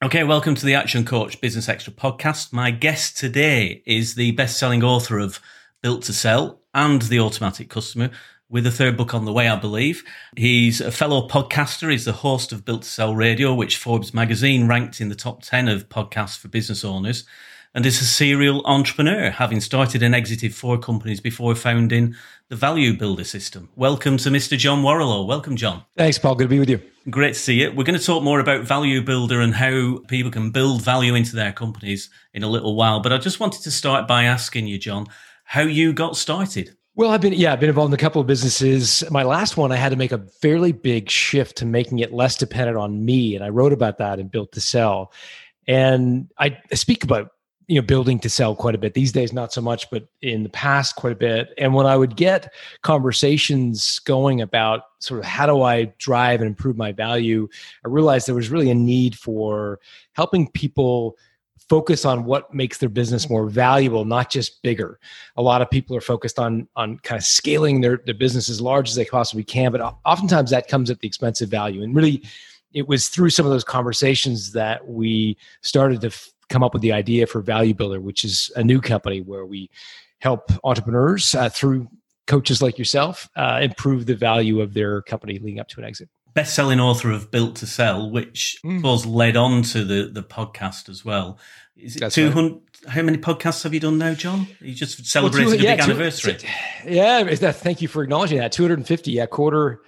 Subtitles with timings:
[0.00, 2.52] Okay, welcome to the Action Coach Business Extra podcast.
[2.52, 5.40] My guest today is the best selling author of
[5.82, 8.10] Built to Sell and The Automatic Customer,
[8.48, 10.04] with a third book on the way, I believe.
[10.36, 11.90] He's a fellow podcaster.
[11.90, 15.42] He's the host of Built to Sell Radio, which Forbes magazine ranked in the top
[15.42, 17.24] 10 of podcasts for business owners
[17.78, 22.12] and is a serial entrepreneur, having started and exited four companies before founding
[22.48, 23.68] the Value Builder System.
[23.76, 24.58] Welcome to Mr.
[24.58, 25.28] John Warrilow.
[25.28, 25.84] Welcome, John.
[25.96, 26.34] Thanks, Paul.
[26.34, 26.82] Good to be with you.
[27.08, 27.70] Great to see you.
[27.70, 31.36] We're going to talk more about Value Builder and how people can build value into
[31.36, 32.98] their companies in a little while.
[32.98, 35.06] But I just wanted to start by asking you, John,
[35.44, 36.76] how you got started.
[36.96, 39.04] Well, I've been yeah, I've been involved in a couple of businesses.
[39.08, 42.36] My last one, I had to make a fairly big shift to making it less
[42.36, 45.12] dependent on me, and I wrote about that and Built to Sell.
[45.68, 47.30] And I speak about
[47.68, 50.42] you know building to sell quite a bit these days not so much but in
[50.42, 51.52] the past quite a bit.
[51.58, 56.48] And when i would get conversations going about sort of how do i drive and
[56.48, 57.46] improve my value
[57.84, 59.78] i realized there was really a need for
[60.14, 61.16] helping people
[61.68, 64.98] focus on what makes their business more valuable not just bigger.
[65.36, 68.60] A lot of people are focused on on kind of scaling their, their business as
[68.60, 71.82] large as they possibly can but oftentimes that comes at the expense of value.
[71.82, 72.24] And really
[72.72, 76.10] it was through some of those conversations that we started to
[76.48, 79.70] come up with the idea for Value Builder, which is a new company where we
[80.20, 81.88] help entrepreneurs uh, through
[82.26, 86.08] coaches like yourself uh, improve the value of their company leading up to an exit.
[86.34, 88.82] Best-selling author of Built to Sell, which mm.
[88.82, 91.38] was led on to the the podcast as well.
[91.76, 92.52] Is it two hundred?
[92.52, 92.94] Right.
[92.94, 94.46] How many podcasts have you done now, John?
[94.60, 96.34] You just celebrated well, two, a big two, anniversary.
[96.34, 96.48] Two,
[96.86, 98.52] yeah, thank you for acknowledging that.
[98.52, 99.80] Two hundred and fifty, yeah, quarter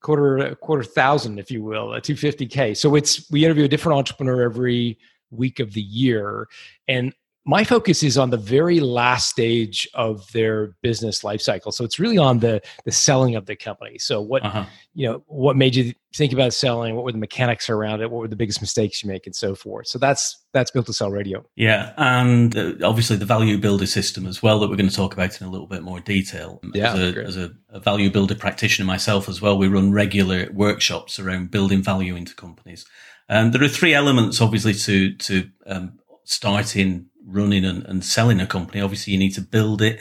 [0.00, 2.74] quarter quarter thousand, if you will, a two fifty k.
[2.74, 4.98] So it's we interview a different entrepreneur every
[5.30, 6.46] week of the year.
[6.86, 7.12] And
[7.48, 11.72] my focus is on the very last stage of their business life cycle.
[11.72, 13.98] So it's really on the the selling of the company.
[13.98, 14.66] So what uh-huh.
[14.92, 16.94] you know, what made you think about selling?
[16.94, 18.10] What were the mechanics around it?
[18.10, 19.86] What were the biggest mistakes you make, and so forth.
[19.86, 21.42] So that's that's built to sell radio.
[21.56, 25.14] Yeah, and uh, obviously the value builder system as well that we're going to talk
[25.14, 26.60] about in a little bit more detail.
[26.74, 30.50] Yeah, as, a, as a, a value builder practitioner myself as well, we run regular
[30.52, 32.84] workshops around building value into companies.
[33.28, 38.46] Um, there are three elements, obviously, to to um, starting, running, and, and selling a
[38.46, 38.80] company.
[38.80, 40.00] Obviously, you need to build it,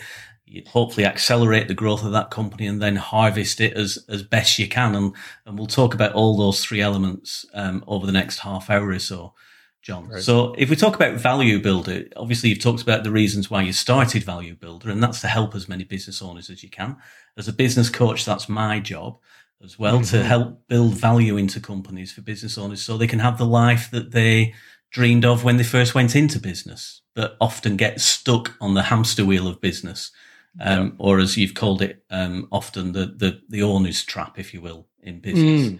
[0.67, 4.67] hopefully accelerate the growth of that company, and then harvest it as as best you
[4.67, 4.95] can.
[4.95, 5.15] And
[5.45, 8.99] and we'll talk about all those three elements um, over the next half hour or
[8.99, 9.33] so.
[9.81, 10.09] John.
[10.09, 10.21] Right.
[10.21, 13.71] So if we talk about Value Builder, obviously you've talked about the reasons why you
[13.71, 16.97] started Value Builder, and that's to help as many business owners as you can.
[17.38, 19.19] As a business coach, that's my job
[19.63, 20.18] as well mm-hmm.
[20.18, 23.90] to help build value into companies for business owners so they can have the life
[23.91, 24.53] that they
[24.91, 29.25] dreamed of when they first went into business, but often get stuck on the hamster
[29.25, 30.12] wheel of business.
[30.59, 30.91] Um, yeah.
[31.00, 34.88] Or as you've called it, um, often the, the, the owner's trap, if you will,
[35.01, 35.69] in business.
[35.69, 35.79] Mm.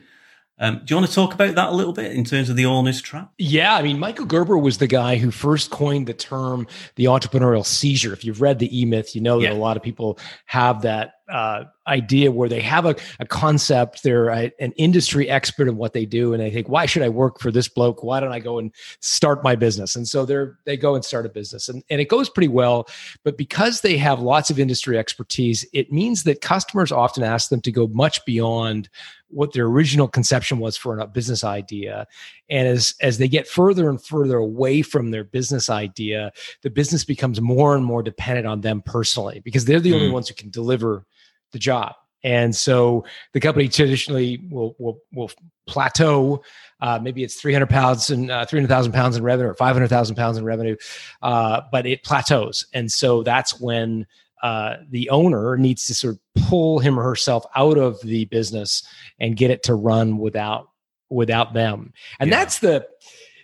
[0.60, 2.66] Um, do you want to talk about that a little bit in terms of the
[2.66, 3.32] owner's trap?
[3.38, 6.66] Yeah, I mean, Michael Gerber was the guy who first coined the term
[6.96, 8.12] the entrepreneurial seizure.
[8.12, 9.50] If you've read the E Myth, you know yeah.
[9.50, 10.18] that a lot of people
[10.48, 15.68] have that uh, idea where they have a, a concept, they're a, an industry expert
[15.68, 18.04] in what they do, and they think, why should I work for this bloke?
[18.04, 19.96] Why don't I go and start my business?
[19.96, 22.88] And so they're they go and start a business, and, and it goes pretty well.
[23.24, 27.62] But because they have lots of industry expertise, it means that customers often ask them
[27.62, 28.90] to go much beyond
[29.30, 32.08] what their original conception was for a business idea
[32.50, 36.32] and as as they get further and further away from their business idea
[36.62, 39.96] the business becomes more and more dependent on them personally because they're the mm.
[39.96, 41.06] only ones who can deliver
[41.52, 41.94] the job.
[42.24, 45.32] And so the company traditionally will will, will
[45.68, 46.42] plateau.
[46.82, 50.44] Uh, maybe it's 300 pounds and uh, 300,000 pounds in revenue or 500,000 pounds in
[50.44, 50.76] revenue,
[51.22, 52.66] uh, but it plateaus.
[52.74, 54.08] And so that's when
[54.44, 58.88] uh, the owner needs to sort of pull him or herself out of the business
[59.20, 60.70] and get it to run without
[61.10, 61.94] without them.
[62.20, 62.38] And yeah.
[62.38, 62.88] that's the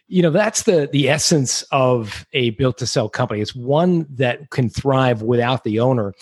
[0.07, 4.49] you know that's the the essence of a built to sell company it's one that
[4.49, 6.13] can thrive without the owner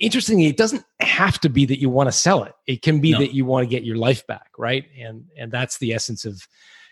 [0.00, 2.54] interestingly, it doesn't have to be that you want to sell it.
[2.66, 3.18] It can be no.
[3.18, 4.86] that you want to get your life back, right?
[4.98, 6.46] And and that's the essence of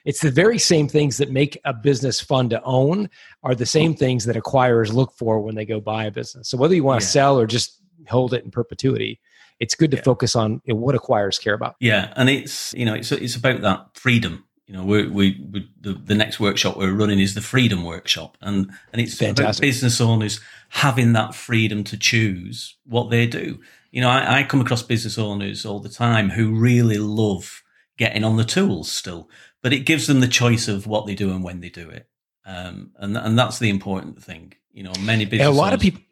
[0.05, 3.11] it's the very same things that make a business fun to own
[3.43, 6.49] are the same things that acquirers look for when they go buy a business.
[6.49, 7.11] So whether you want to yeah.
[7.11, 9.21] sell or just hold it in perpetuity,
[9.59, 10.05] it's good to yeah.
[10.05, 11.77] focus on what acquirers care about.
[11.81, 15.71] Yeah, and it's you know it's it's about that freedom you know, we we, we
[15.81, 19.45] the, the next workshop we're running is the Freedom Workshop, and and it's Fantastic.
[19.45, 23.59] about business owners having that freedom to choose what they do.
[23.93, 27.63] You know, I, I come across business owners all the time who really love
[27.97, 29.31] getting on the tools still,
[29.63, 32.07] but it gives them the choice of what they do and when they do it,
[32.45, 34.53] um, and and that's the important thing.
[34.71, 36.03] You know, many business and a lot owners, of people.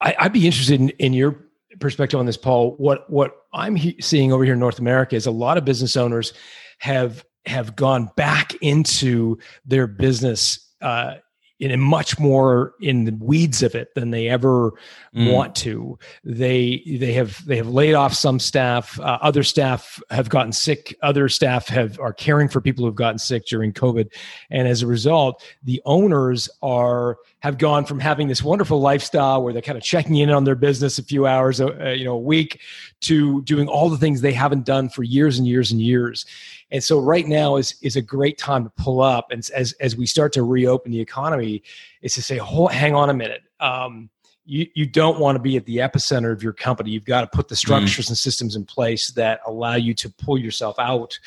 [0.00, 1.44] I, I'd be interested in, in your
[1.80, 2.76] perspective on this, Paul.
[2.78, 5.98] What what I'm he- seeing over here in North America is a lot of business
[5.98, 6.32] owners
[6.78, 11.14] have have gone back into their business uh,
[11.60, 14.72] in much more in the weeds of it than they ever
[15.14, 15.32] mm.
[15.32, 15.96] want to.
[16.24, 18.98] They they have they have laid off some staff.
[18.98, 20.96] Uh, other staff have gotten sick.
[21.02, 24.12] Other staff have are caring for people who've gotten sick during COVID,
[24.50, 29.52] and as a result, the owners are have gone from having this wonderful lifestyle where
[29.52, 32.14] they're kind of checking in on their business a few hours a, uh, you know
[32.14, 32.60] a week
[33.02, 36.26] to doing all the things they haven't done for years and years and years
[36.70, 39.30] and so right now is is a great time to pull up.
[39.30, 41.62] And as as we start to reopen the economy,
[42.02, 43.42] is to say, hold, hang on a minute.
[43.60, 44.10] Um,
[44.46, 46.90] you, you don't want to be at the epicenter of your company.
[46.90, 47.58] You've got to put the mm.
[47.58, 48.10] structures mm.
[48.10, 51.18] and systems in place that allow you to pull yourself out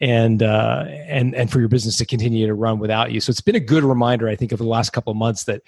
[0.00, 3.20] and uh, and and for your business to continue to run without you.
[3.20, 5.62] So it's been a good reminder, I think, over the last couple of months that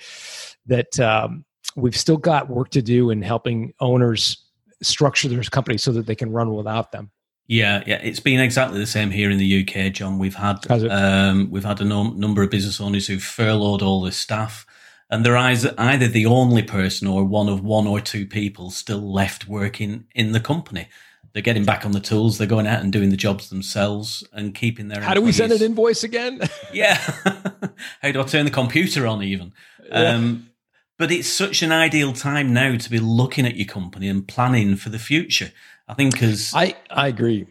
[0.67, 1.45] that um,
[1.77, 4.39] we've still got work to do in helping owners
[4.83, 7.11] structure their company so that they can run without them.
[7.47, 10.19] Yeah, yeah, it's been exactly the same here in the UK, John.
[10.19, 14.65] We've had um, we've had a number of business owners who've furloughed all their staff,
[15.11, 19.13] and they're either, either the only person or one of one or two people still
[19.13, 20.89] left working in the company.
[21.35, 22.39] They're getting back on the tools.
[22.39, 25.03] They're going out and doing the jobs themselves and keeping their.
[25.03, 25.37] How employees.
[25.37, 26.41] do we send an invoice again?
[26.73, 26.95] yeah,
[28.01, 29.23] how do I turn the computer on?
[29.23, 29.53] Even.
[29.87, 30.15] Yeah.
[30.15, 30.49] Um,
[30.97, 34.77] but it's such an ideal time now to be looking at your company and planning
[34.77, 35.51] for the future.
[35.89, 37.47] I think as I I agree.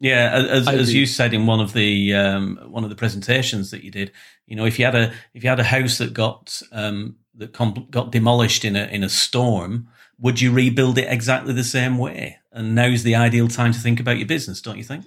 [0.00, 1.00] Yeah, as, I as agree.
[1.00, 4.10] you said in one of the um, one of the presentations that you did,
[4.46, 7.52] you know, if you had a if you had a house that got um, that
[7.52, 9.88] comp- got demolished in a in a storm,
[10.18, 12.38] would you rebuild it exactly the same way?
[12.52, 15.04] And now's the ideal time to think about your business, don't you think?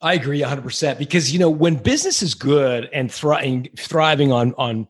[0.00, 4.86] I agree 100% because you know when business is good and thriving thriving on on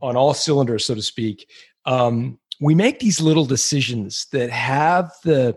[0.00, 1.48] on all cylinders so to speak,
[1.84, 5.56] um, we make these little decisions that have the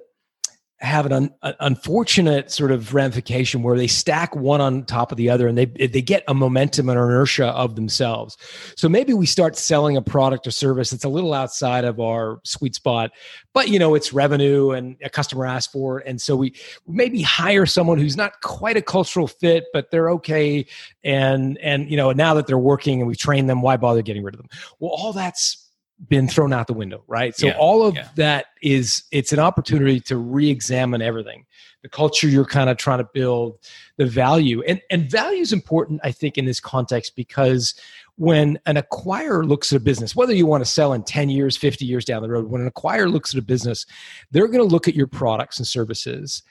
[0.81, 5.29] have an un, unfortunate sort of ramification where they stack one on top of the
[5.29, 8.35] other and they they get a momentum and inertia of themselves.
[8.75, 12.39] So maybe we start selling a product or service that's a little outside of our
[12.43, 13.11] sweet spot,
[13.53, 16.53] but you know it's revenue and a customer asked for it, and so we
[16.87, 20.65] maybe hire someone who's not quite a cultural fit, but they're okay,
[21.03, 24.23] and and you know now that they're working and we train them, why bother getting
[24.23, 24.49] rid of them?
[24.79, 25.70] Well, all that's
[26.07, 27.36] been thrown out the window, right?
[27.36, 28.07] So yeah, all of yeah.
[28.15, 31.45] that is it's an opportunity to re-examine everything.
[31.83, 33.59] The culture you're kind of trying to build,
[33.98, 34.62] the value.
[34.63, 37.75] And and value is important, I think, in this context because
[38.15, 41.57] when an acquirer looks at a business, whether you want to sell in 10 years,
[41.57, 43.86] 50 years down the road, when an acquirer looks at a business,
[44.31, 46.44] they're going to look at your products and services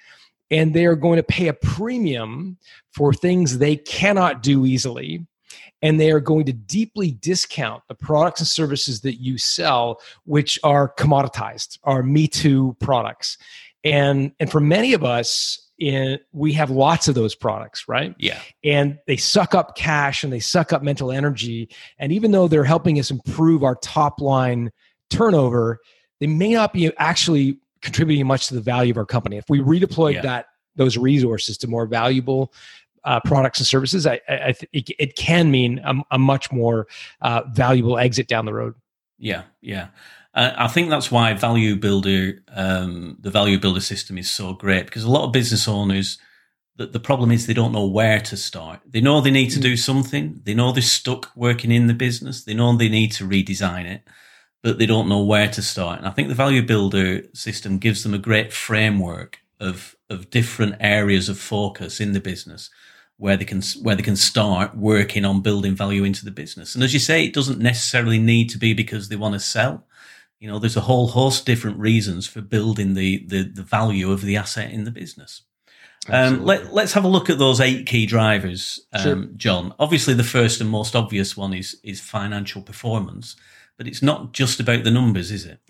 [0.50, 2.56] and they are going to pay a premium
[2.92, 5.24] for things they cannot do easily
[5.82, 10.58] and they are going to deeply discount the products and services that you sell which
[10.62, 13.38] are commoditized are me too products.
[13.84, 18.14] And and for many of us in we have lots of those products right?
[18.18, 18.38] Yeah.
[18.62, 21.70] And they suck up cash and they suck up mental energy.
[21.98, 24.70] And even though they're helping us improve our top line
[25.08, 25.80] turnover
[26.20, 29.38] they may not be actually contributing much to the value of our company.
[29.38, 30.22] If we redeployed yeah.
[30.22, 30.46] that
[30.76, 32.52] those resources to more valuable
[33.04, 36.86] uh, products and services, I, I it, it, can mean a, a much more
[37.20, 38.74] uh, valuable exit down the road.
[39.18, 39.88] Yeah, yeah.
[40.34, 44.86] Uh, I think that's why value builder, um, the value builder system is so great
[44.86, 46.18] because a lot of business owners,
[46.76, 48.80] the, the problem is they don't know where to start.
[48.86, 50.40] They know they need to do something.
[50.44, 52.44] They know they're stuck working in the business.
[52.44, 54.02] They know they need to redesign it,
[54.62, 55.98] but they don't know where to start.
[55.98, 60.74] And I think the value builder system gives them a great framework of of different
[60.80, 62.70] areas of focus in the business
[63.20, 66.74] where they can where they can start working on building value into the business.
[66.74, 69.86] And as you say, it doesn't necessarily need to be because they want to sell.
[70.38, 74.10] You know, there's a whole host of different reasons for building the the, the value
[74.10, 75.42] of the asset in the business.
[76.08, 79.24] Um, let, us have a look at those eight key drivers, um, sure.
[79.36, 79.74] John.
[79.78, 83.36] Obviously, the first and most obvious one is is financial performance,
[83.76, 85.60] but it's not just about the numbers, is it?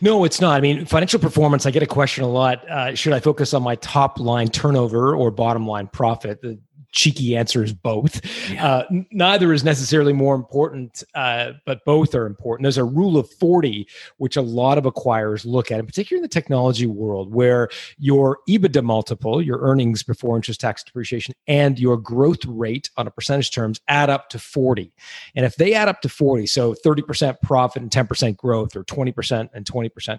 [0.00, 0.56] No, it's not.
[0.56, 2.68] I mean, financial performance, I get a question a lot.
[2.68, 6.42] Uh, should I focus on my top line turnover or bottom line profit?
[6.42, 6.58] The
[6.96, 8.20] cheeky answer is both.
[8.50, 8.66] Yeah.
[8.66, 12.64] Uh, neither is necessarily more important, uh, but both are important.
[12.64, 13.86] There's a rule of 40,
[14.16, 18.38] which a lot of acquirers look at, in particular in the technology world, where your
[18.48, 23.50] EBITDA multiple, your earnings before interest, tax, depreciation, and your growth rate on a percentage
[23.50, 24.92] terms add up to 40.
[25.34, 29.48] And if they add up to 40, so 30% profit and 10% growth, or 20%
[29.52, 30.18] and 20%,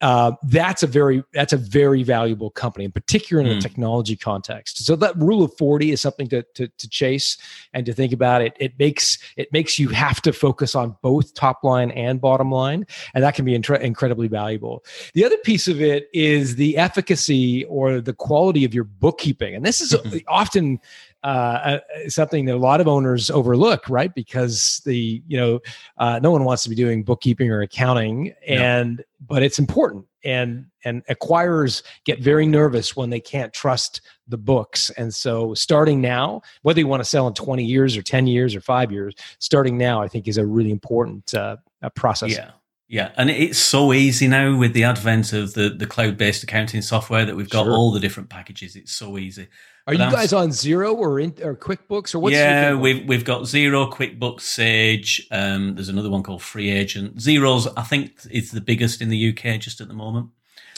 [0.00, 3.54] uh, that's a very that's a very valuable company, in particular in mm.
[3.54, 4.84] the technology context.
[4.84, 7.36] So that rule of 40 is something something to, to, to chase
[7.72, 8.56] and to think about it.
[8.58, 12.86] It makes it makes you have to focus on both top line and bottom line,
[13.14, 14.84] and that can be intre- incredibly valuable.
[15.14, 19.64] The other piece of it is the efficacy or the quality of your bookkeeping, and
[19.64, 20.18] this is mm-hmm.
[20.28, 20.80] often
[21.22, 21.78] uh,
[22.08, 24.14] something that a lot of owners overlook, right?
[24.14, 25.60] Because the you know
[25.98, 29.04] uh, no one wants to be doing bookkeeping or accounting, and no.
[29.26, 34.90] but it's important, and and acquirers get very nervous when they can't trust the books,
[34.90, 38.54] and so starting now, whether you want to sell in twenty years or ten years
[38.54, 41.56] or five years, starting now, I think is a really important uh,
[41.94, 42.32] process.
[42.32, 42.50] Yeah.
[42.94, 46.80] Yeah, and it's so easy now with the advent of the, the cloud based accounting
[46.80, 47.72] software that we've got sure.
[47.72, 48.76] all the different packages.
[48.76, 49.48] It's so easy.
[49.88, 52.36] Are you guys on Xero or in, or QuickBooks or what's?
[52.36, 55.26] Yeah, we've we've got Xero, QuickBooks, Sage.
[55.32, 57.16] Um, there's another one called Free Agent.
[57.16, 60.28] Xero's, I think, is the biggest in the UK just at the moment.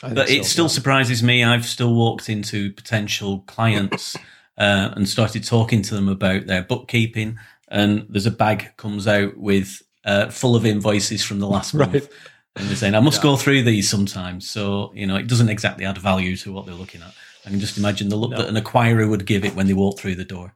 [0.01, 0.69] But it so, still yeah.
[0.69, 1.45] surprises me.
[1.45, 4.17] I've still walked into potential clients
[4.57, 9.37] uh, and started talking to them about their bookkeeping, and there's a bag comes out
[9.37, 11.93] with uh, full of invoices from the last month.
[11.93, 12.09] Right.
[12.57, 13.25] And they're saying, I must yeah.
[13.25, 14.49] go through these sometimes.
[14.49, 17.13] So, you know, it doesn't exactly add value to what they're looking at.
[17.45, 18.39] I can just imagine the look no.
[18.39, 20.55] that an acquirer would give it when they walk through the door.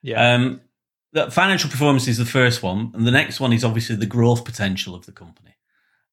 [0.00, 0.34] Yeah.
[0.34, 0.60] Um,
[1.12, 4.44] the financial performance is the first one, and the next one is obviously the growth
[4.44, 5.56] potential of the company.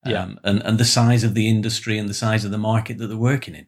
[0.03, 0.29] Um, yeah.
[0.43, 3.17] And, and the size of the industry and the size of the market that they're
[3.17, 3.67] working in.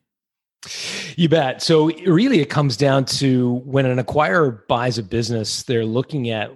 [1.15, 1.62] You bet.
[1.62, 6.51] So really, it comes down to when an acquirer buys a business, they're looking at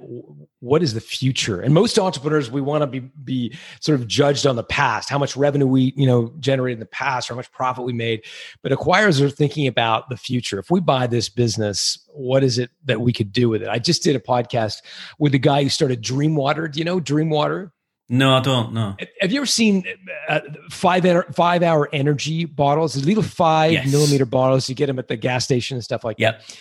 [0.60, 1.62] what is the future.
[1.62, 5.18] And most entrepreneurs, we want to be be sort of judged on the past, how
[5.18, 8.24] much revenue we you know generated in the past, or how much profit we made.
[8.64, 10.60] But acquirers are thinking about the future.
[10.60, 13.70] If we buy this business, what is it that we could do with it?
[13.70, 14.82] I just did a podcast
[15.20, 16.72] with the guy who started Dreamwater.
[16.72, 17.72] Do you know Dreamwater?
[18.10, 18.96] No, I don't know.
[19.20, 19.84] Have you ever seen
[20.30, 20.40] uh,
[20.72, 22.94] five five hour energy bottles?
[22.94, 23.92] The little five yes.
[23.92, 24.70] millimeter bottles.
[24.70, 26.40] You get them at the gas station and stuff like yep.
[26.40, 26.58] that.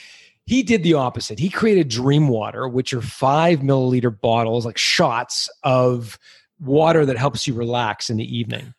[0.47, 1.38] He did the opposite.
[1.38, 6.19] He created Dream Water, which are five milliliter bottles, like shots of
[6.61, 8.73] water that helps you relax in the evening.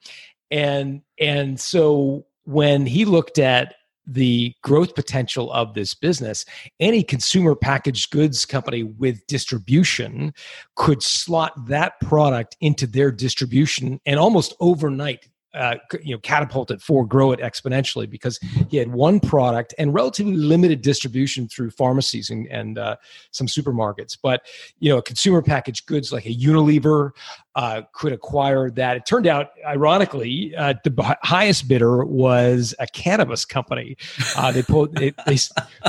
[0.50, 3.76] And and so when he looked at
[4.10, 6.46] the growth potential of this business,
[6.80, 10.34] any consumer packaged goods company with distribution
[10.76, 16.82] could slot that product into their distribution and almost overnight uh, you know catapult it
[16.82, 22.30] for grow it exponentially because he had one product and relatively limited distribution through pharmacies
[22.30, 22.96] and, and uh,
[23.32, 24.42] some supermarkets but
[24.80, 27.12] you know consumer packaged goods like a unilever
[27.58, 28.98] uh, could acquire that.
[28.98, 33.98] It turned out, ironically, uh, the highest bidder was a cannabis company.
[34.36, 35.38] Uh, they, they, they,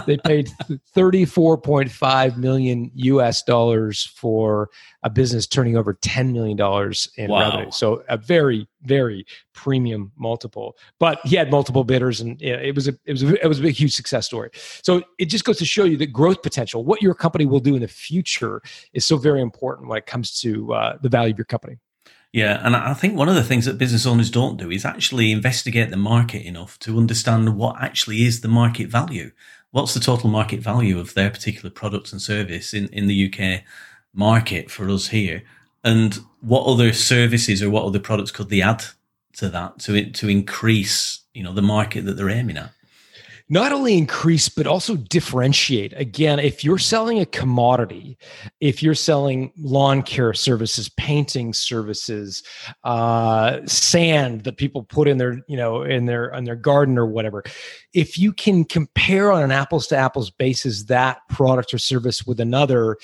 [0.06, 0.48] they paid
[0.94, 3.42] thirty four point five million U.S.
[3.42, 4.70] dollars for
[5.02, 7.50] a business turning over ten million dollars in wow.
[7.50, 7.70] revenue.
[7.70, 10.76] So a very very premium multiple.
[10.98, 13.62] But he had multiple bidders, and it was a it was a, it was a
[13.62, 14.50] big huge success story.
[14.82, 17.74] So it just goes to show you that growth potential, what your company will do
[17.74, 18.62] in the future,
[18.92, 21.78] is so very important when it comes to uh, the value of your company company.
[22.32, 25.32] Yeah, and I think one of the things that business owners don't do is actually
[25.32, 29.30] investigate the market enough to understand what actually is the market value.
[29.70, 33.62] What's the total market value of their particular product and service in, in the UK
[34.14, 35.42] market for us here?
[35.84, 38.84] And what other services or what other products could they add
[39.34, 42.72] to that to to increase, you know, the market that they're aiming at?
[43.48, 48.18] not only increase but also differentiate again if you're selling a commodity
[48.60, 52.42] if you're selling lawn care services painting services
[52.84, 57.06] uh, sand that people put in their you know in their in their garden or
[57.06, 57.42] whatever
[57.94, 62.40] if you can compare on an apples to apples basis that product or service with
[62.40, 62.96] another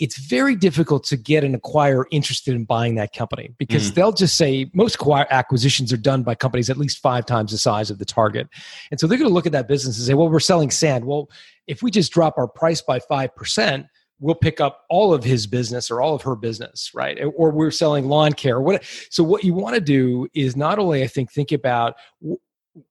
[0.00, 3.94] it's very difficult to get an acquirer interested in buying that company because mm.
[3.94, 4.98] they'll just say most
[5.30, 8.48] acquisitions are done by companies at least five times the size of the target.
[8.90, 11.04] And so they're going to look at that business and say, well, we're selling sand.
[11.04, 11.30] Well,
[11.66, 13.86] if we just drop our price by 5%,
[14.20, 17.18] we'll pick up all of his business or all of her business, right?
[17.36, 18.60] Or we're selling lawn care.
[18.60, 18.84] What?
[19.10, 21.94] So what you want to do is not only, I think, think about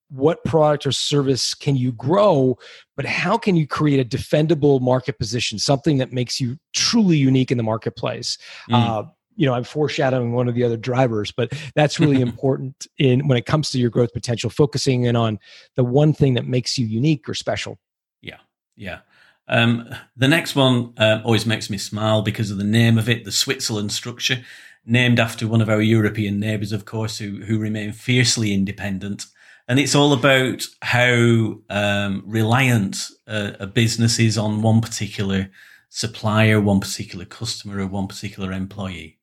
[0.10, 2.58] what product or service can you grow
[2.98, 7.52] but how can you create a defendable market position something that makes you truly unique
[7.52, 8.38] in the marketplace?
[8.70, 8.76] Mm.
[8.76, 9.04] uh,
[9.36, 13.38] you know i'm foreshadowing one of the other drivers but that's really important in when
[13.38, 15.40] it comes to your growth potential focusing in on
[15.76, 17.80] the one thing that makes you unique or special.
[18.22, 18.38] Yeah
[18.80, 19.00] yeah.
[19.48, 23.26] Um, the next one um, always makes me smile because of the name of it
[23.26, 24.44] the switzerland structure
[24.86, 29.26] named after one of our european neighbors of course who, who remain fiercely independent
[29.70, 32.98] and it's all about how um, reliant
[33.28, 35.48] a, a, business is on one particular
[35.90, 39.20] supplier, one particular customer, or one particular employee.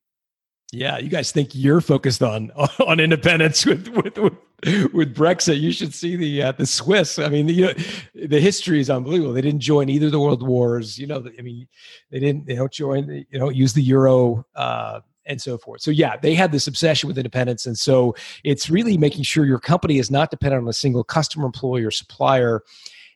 [0.71, 2.51] Yeah, you guys think you're focused on
[2.87, 5.59] on independence with with with, with Brexit.
[5.59, 7.19] You should see the uh, the Swiss.
[7.19, 7.73] I mean, the
[8.15, 9.33] the history is unbelievable.
[9.33, 10.97] They didn't join either the world wars.
[10.97, 11.67] You know, I mean,
[12.09, 12.47] they didn't.
[12.47, 13.25] They don't join.
[13.29, 14.45] You know, use the euro.
[14.55, 15.81] Uh, and so forth.
[15.81, 19.59] So yeah, they had this obsession with independence, and so it's really making sure your
[19.59, 22.63] company is not dependent on a single customer, employee, or supplier.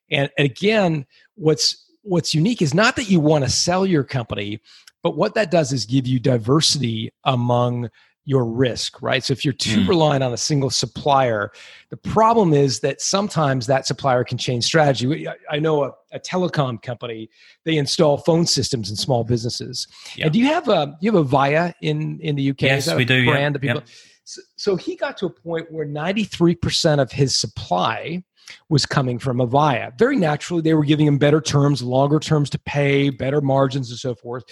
[0.10, 4.60] And, and again, what's what's unique is not that you want to sell your company,
[5.04, 7.90] but what that does is give you diversity among
[8.26, 9.24] your risk, right?
[9.24, 9.88] So if you're too mm.
[9.88, 11.52] reliant on a single supplier,
[11.90, 15.28] the problem is that sometimes that supplier can change strategy.
[15.50, 17.30] I know a, a telecom company;
[17.66, 19.88] they install phone systems in small businesses.
[20.16, 20.26] Yeah.
[20.26, 22.62] And do you have a you have a Avaya in in the UK?
[22.62, 23.26] Yes, we do.
[23.26, 23.74] Brand yeah.
[23.74, 23.84] people.
[24.24, 28.24] So, so he got to a point where 93% of his supply
[28.70, 29.98] was coming from Avaya.
[29.98, 34.00] Very naturally, they were giving him better terms, longer terms to pay, better margins, and
[34.00, 34.44] so forth.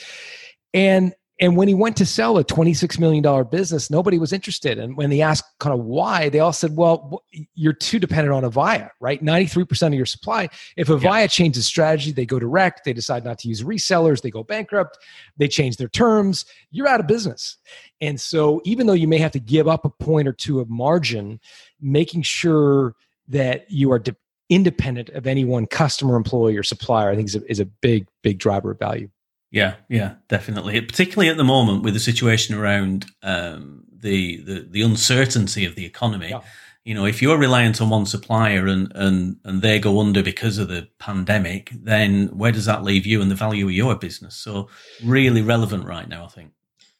[0.73, 4.77] And and when he went to sell a $26 million business, nobody was interested.
[4.77, 7.23] And when they asked kind of why, they all said, well,
[7.55, 9.23] you're too dependent on Avaya, right?
[9.23, 10.49] 93% of your supply.
[10.75, 11.27] If Avaya yeah.
[11.27, 14.97] changes strategy, they go direct, they decide not to use resellers, they go bankrupt,
[15.37, 17.57] they change their terms, you're out of business.
[18.01, 20.69] And so even though you may have to give up a point or two of
[20.69, 21.39] margin,
[21.79, 22.95] making sure
[23.29, 24.15] that you are de-
[24.49, 28.07] independent of any one customer, employee, or supplier, I think is a, is a big,
[28.23, 29.09] big driver of value.
[29.51, 30.79] Yeah, yeah, definitely.
[30.81, 35.85] Particularly at the moment with the situation around um, the, the the uncertainty of the
[35.85, 36.29] economy.
[36.29, 36.41] Yeah.
[36.85, 40.57] You know, if you're reliant on one supplier and, and and they go under because
[40.57, 44.35] of the pandemic, then where does that leave you and the value of your business?
[44.35, 44.69] So,
[45.03, 46.51] really relevant right now, I think.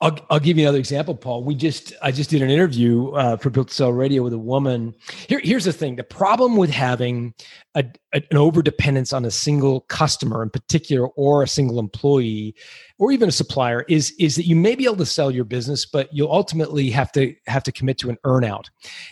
[0.02, 1.44] I'll, I'll give you another example, Paul.
[1.44, 4.38] We just I just did an interview uh, for Built to Sell Radio with a
[4.38, 4.96] woman.
[5.28, 7.34] Here, here's the thing: the problem with having
[7.76, 12.56] a, a, an over dependence on a single customer in particular, or a single employee,
[12.98, 15.86] or even a supplier, is is that you may be able to sell your business,
[15.86, 18.66] but you'll ultimately have to have to commit to an earnout.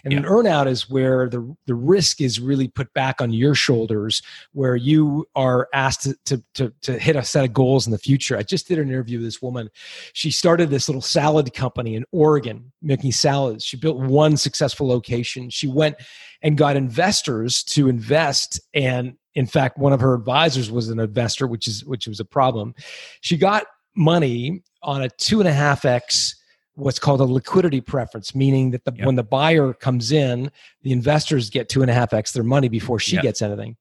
[0.03, 0.19] And yeah.
[0.19, 4.21] an earnout is where the the risk is really put back on your shoulders,
[4.53, 7.97] where you are asked to to to, to hit a set of goals in the
[7.97, 8.37] future.
[8.37, 9.69] I just did an interview with this woman.
[10.13, 13.65] She started this little salad company in Oregon making salads.
[13.65, 15.49] She built one successful location.
[15.49, 15.97] She went
[16.41, 21.47] and got investors to invest and in fact one of her advisors was an investor
[21.47, 22.73] which is which was a problem
[23.21, 23.65] she got
[23.95, 26.35] money on a two and a half x
[26.77, 29.05] what's called a liquidity preference, meaning that the, yep.
[29.05, 30.51] when the buyer comes in,
[30.83, 33.23] the investors get two and a half x their money before she yep.
[33.23, 33.75] gets anything.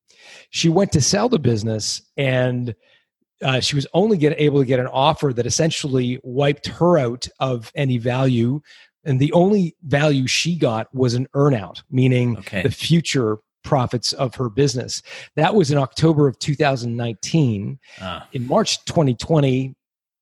[0.51, 2.75] She went to sell the business and
[3.42, 7.29] uh, she was only get, able to get an offer that essentially wiped her out
[7.38, 8.62] of any value.
[9.07, 12.62] And the only value she got was an earnout, meaning okay.
[12.62, 15.03] the future profits of her business.
[15.37, 17.79] That was in October of 2019.
[18.01, 18.29] Ah.
[18.33, 19.75] In March 2020,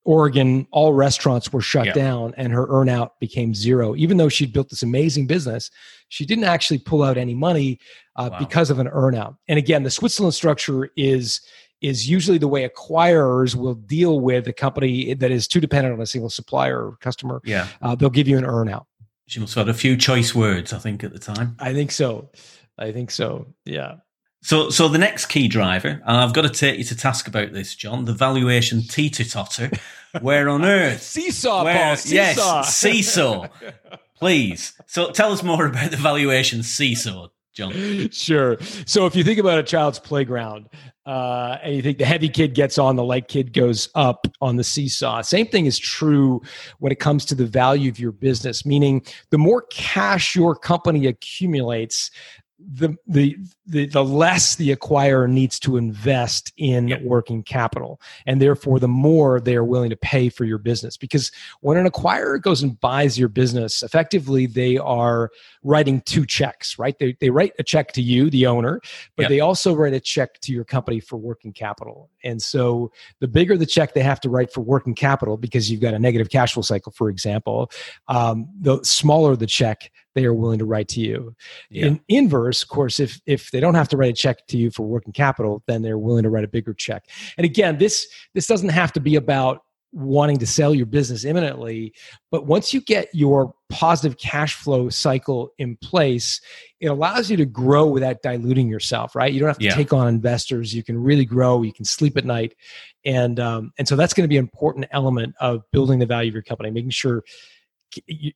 [0.04, 1.94] Oregon, all restaurants were shut yep.
[1.94, 3.96] down and her earnout became zero.
[3.96, 5.70] Even though she'd built this amazing business,
[6.08, 7.78] she didn't actually pull out any money
[8.16, 8.38] uh, wow.
[8.38, 9.36] because of an earnout.
[9.48, 11.40] And again, the Switzerland structure is
[11.84, 16.00] is usually the way acquirers will deal with a company that is too dependent on
[16.00, 17.40] a single supplier or customer.
[17.44, 18.86] Yeah, uh, they'll give you an earnout.
[19.26, 21.56] She must have had a few choice words, I think, at the time.
[21.58, 22.30] I think so.
[22.78, 23.46] I think so.
[23.64, 23.96] Yeah.
[24.42, 27.54] So, so the next key driver, and I've got to take you to task about
[27.54, 29.70] this, John, the valuation teeter totter.
[30.20, 31.02] Where on earth?
[31.02, 31.96] seesaw, where, Paul.
[31.96, 32.56] Seesaw.
[32.56, 33.46] Yes, seesaw.
[34.18, 34.74] Please.
[34.86, 37.72] So, tell us more about the valuation seesaw, John.
[38.12, 38.58] Sure.
[38.86, 40.68] So, if you think about a child's playground,
[41.06, 44.56] uh, and you think the heavy kid gets on, the light kid goes up on
[44.56, 45.22] the seesaw.
[45.22, 46.40] Same thing is true
[46.78, 51.06] when it comes to the value of your business, meaning the more cash your company
[51.06, 52.10] accumulates,
[52.58, 53.36] the, the
[53.66, 57.02] the the less the acquirer needs to invest in yep.
[57.02, 61.32] working capital and therefore the more they are willing to pay for your business because
[61.62, 65.30] when an acquirer goes and buys your business effectively they are
[65.64, 68.80] writing two checks right they, they write a check to you the owner
[69.16, 69.30] but yep.
[69.30, 73.56] they also write a check to your company for working capital and so the bigger
[73.56, 76.54] the check they have to write for working capital because you've got a negative cash
[76.54, 77.68] flow cycle for example
[78.06, 81.34] um, the smaller the check they are willing to write to you
[81.70, 81.86] yeah.
[81.86, 84.70] in inverse of course if if they don't have to write a check to you
[84.70, 87.08] for working capital, then they're willing to write a bigger check.
[87.38, 91.94] And again, this this doesn't have to be about wanting to sell your business imminently,
[92.32, 96.40] but once you get your positive cash flow cycle in place,
[96.80, 99.32] it allows you to grow without diluting yourself, right?
[99.32, 99.74] You don't have to yeah.
[99.74, 100.74] take on investors.
[100.74, 101.62] You can really grow.
[101.62, 102.56] You can sleep at night,
[103.04, 106.28] and um, and so that's going to be an important element of building the value
[106.28, 107.22] of your company, making sure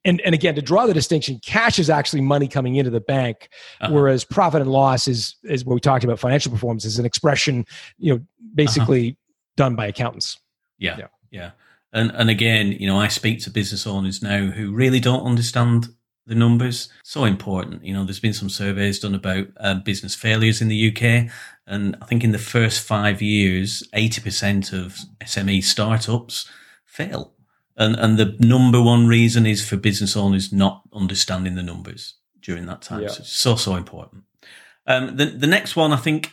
[0.05, 3.49] and, and again to draw the distinction cash is actually money coming into the bank
[3.81, 3.93] uh-huh.
[3.93, 7.65] whereas profit and loss is is what we talked about financial performance is an expression
[7.99, 8.21] you know
[8.55, 9.55] basically uh-huh.
[9.57, 10.39] done by accountants
[10.79, 11.51] yeah yeah, yeah.
[11.93, 15.89] And, and again, you know, I speak to business owners now who really don't understand
[16.27, 16.91] the numbers.
[17.03, 17.85] So important.
[17.85, 21.33] You know, there's been some surveys done about uh, business failures in the UK.
[21.67, 26.49] And I think in the first five years, 80% of SME startups
[26.85, 27.33] fail.
[27.79, 32.67] And, and the number one reason is for business owners not understanding the numbers during
[32.67, 33.03] that time.
[33.03, 33.09] Yeah.
[33.09, 34.25] So it's so, so important.
[34.87, 36.33] Um, the, the next one, I think,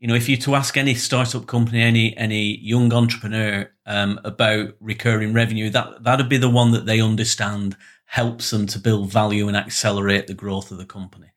[0.00, 4.74] you know, if you to ask any startup company, any any young entrepreneur um, about
[4.80, 9.46] recurring revenue, that that'd be the one that they understand helps them to build value
[9.46, 11.28] and accelerate the growth of the company.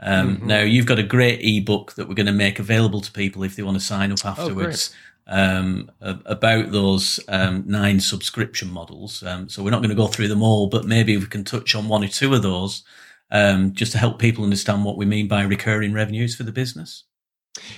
[0.00, 0.46] Um, mm-hmm.
[0.46, 3.56] Now, you've got a great ebook that we're going to make available to people if
[3.56, 4.92] they want to sign up oh, afterwards.
[4.92, 4.96] Oh,
[5.30, 9.22] um, about those um, nine subscription models.
[9.22, 11.74] Um, so we're not going to go through them all, but maybe we can touch
[11.74, 12.82] on one or two of those
[13.30, 17.04] um, just to help people understand what we mean by recurring revenues for the business.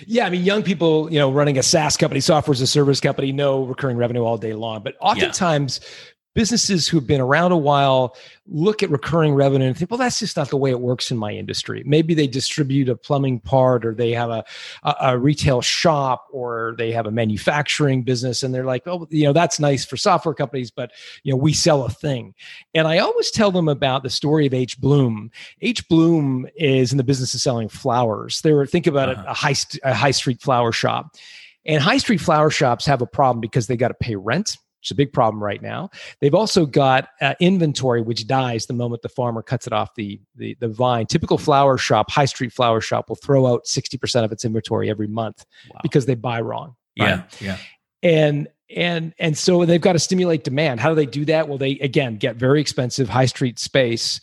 [0.07, 3.01] Yeah, I mean, young people, you know, running a SaaS company, software as a service
[3.01, 4.83] company, know recurring revenue all day long.
[4.83, 5.89] But oftentimes, yeah
[6.35, 8.17] businesses who've been around a while
[8.47, 11.17] look at recurring revenue and think, well, that's just not the way it works in
[11.17, 11.83] my industry.
[11.87, 14.45] Maybe they distribute a plumbing part or they have a,
[14.83, 19.25] a, a, retail shop or they have a manufacturing business and they're like, oh, you
[19.25, 20.91] know, that's nice for software companies, but,
[21.23, 22.35] you know, we sell a thing.
[22.75, 24.81] And I always tell them about the story of H.
[24.81, 25.31] Bloom.
[25.61, 25.87] H.
[25.89, 28.41] Bloom is in the business of selling flowers.
[28.41, 29.23] They're, think about uh-huh.
[29.23, 31.17] it, a high, a high street flower shop.
[31.65, 34.89] And high street flower shops have a problem because they got to pay rent which
[34.89, 35.89] is a big problem right now.
[36.21, 40.21] They've also got uh, inventory which dies the moment the farmer cuts it off the,
[40.35, 41.07] the, the vine.
[41.07, 45.07] Typical flower shop, high street flower shop, will throw out 60% of its inventory every
[45.07, 45.79] month wow.
[45.85, 46.75] because they buy wrong.
[46.99, 47.23] Right?
[47.41, 47.59] Yeah, yeah.
[48.03, 50.81] And and and so they've got to stimulate demand.
[50.81, 51.49] How do they do that?
[51.49, 54.21] Well, they again get very expensive high street space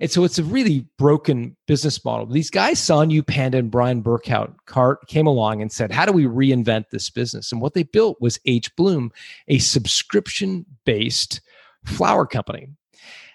[0.00, 2.26] and so it's a really broken business model.
[2.26, 6.90] These guys, Sonu Panda and Bryan Burkhart, came along and said, How do we reinvent
[6.90, 7.50] this business?
[7.50, 8.74] And what they built was H.
[8.76, 9.10] Bloom,
[9.48, 11.40] a subscription based
[11.84, 12.68] flower company.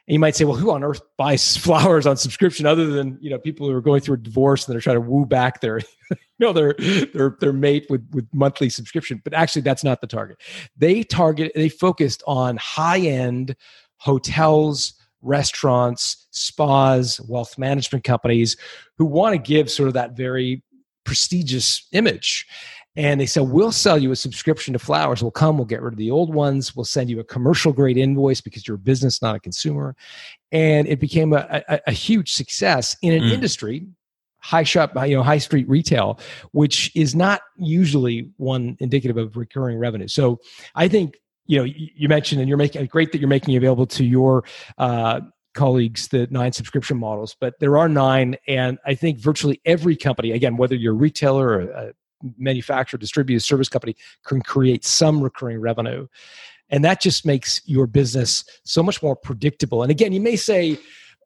[0.07, 3.29] And you might say, well, who on earth buys flowers on subscription other than you
[3.29, 5.79] know people who are going through a divorce and they're trying to woo back their
[6.09, 6.73] you know their
[7.13, 9.21] their their mate with with monthly subscription?
[9.23, 10.37] But actually, that's not the target.
[10.77, 13.55] They target they focused on high end
[13.97, 14.93] hotels,
[15.23, 18.57] restaurants, spas, wealth management companies
[18.97, 20.63] who want to give sort of that very
[21.05, 22.45] prestigious image.
[22.95, 25.23] And they said, We'll sell you a subscription to flowers.
[25.23, 27.97] We'll come, we'll get rid of the old ones, we'll send you a commercial grade
[27.97, 29.95] invoice because you're a business, not a consumer.
[30.51, 33.31] And it became a, a, a huge success in an mm.
[33.31, 33.87] industry
[34.43, 36.19] high shop, you know, high street retail,
[36.51, 40.07] which is not usually one indicative of recurring revenue.
[40.07, 40.41] So
[40.75, 44.03] I think you know you mentioned and you're making great that you're making available to
[44.03, 44.43] your
[44.77, 45.19] uh,
[45.53, 50.31] colleagues the nine subscription models but there are nine and i think virtually every company
[50.31, 51.93] again whether you're a retailer or a
[52.37, 56.07] manufacturer distributor service company can create some recurring revenue.
[56.69, 59.83] And that just makes your business so much more predictable.
[59.83, 60.77] And again you may say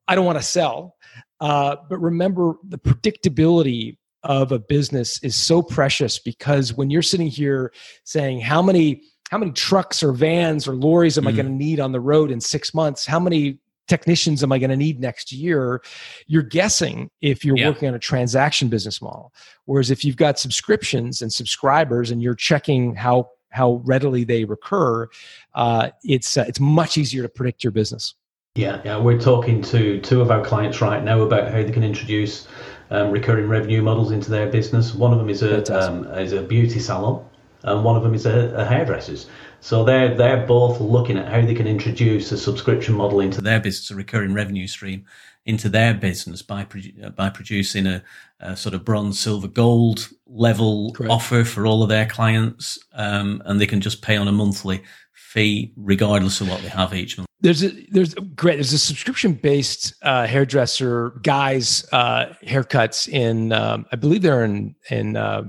[0.08, 0.96] i don't want to sell
[1.40, 7.28] uh, but remember the predictability of a business is so precious because when you're sitting
[7.28, 7.72] here
[8.04, 11.30] saying how many how many trucks or vans or lorries am mm.
[11.30, 13.06] I going to need on the road in six months?
[13.06, 15.82] How many technicians am I going to need next year?
[16.28, 17.70] You're guessing if you're yeah.
[17.70, 19.34] working on a transaction business model.
[19.66, 25.08] Whereas if you've got subscriptions and subscribers and you're checking how how readily they recur,
[25.56, 28.14] uh, it's uh, it's much easier to predict your business.
[28.56, 31.84] Yeah, yeah, we're talking to two of our clients right now about how they can
[31.84, 32.48] introduce
[32.90, 34.96] um, recurring revenue models into their business.
[34.96, 37.24] One of them is a um, is a beauty salon,
[37.64, 39.28] and one of them is a, a hairdresser's.
[39.60, 43.60] So they're they're both looking at how they can introduce a subscription model into their
[43.60, 45.06] business, a recurring revenue stream
[45.48, 46.68] into their business by
[47.04, 48.04] uh, by producing a,
[48.42, 51.12] a, sort of bronze, silver, gold level Correct.
[51.12, 54.84] offer for all of their clients, um, and they can just pay on a monthly
[55.14, 57.28] fee regardless of what they have each month.
[57.40, 63.86] There's a there's great there's a subscription based uh, hairdresser guys uh, haircuts in um,
[63.92, 65.44] I believe they're in in uh,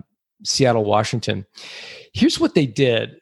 [0.45, 1.47] Seattle, Washington.
[2.13, 3.21] Here's what they did.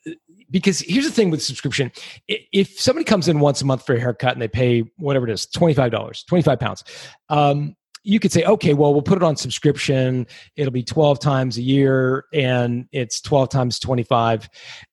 [0.48, 1.90] Because here's the thing with subscription.
[2.29, 5.33] If somebody comes in once a month for a haircut and they pay whatever it
[5.33, 6.85] is, $25, 25 pounds,
[7.29, 7.74] um,
[8.07, 10.29] you could say, okay, well, we'll put it on subscription.
[10.55, 14.48] It'll be 12 times a year and it's 12 times 25,